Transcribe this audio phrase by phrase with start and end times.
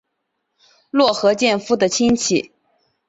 [0.89, 2.51] 落合建夫的亲戚。